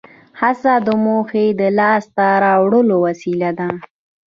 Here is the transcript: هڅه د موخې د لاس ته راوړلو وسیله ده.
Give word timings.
هڅه 0.39 0.73
د 0.85 0.87
موخې 1.05 1.45
د 1.59 1.61
لاس 1.79 2.03
ته 2.15 2.25
راوړلو 2.43 2.95
وسیله 3.05 3.49
ده. 3.59 3.69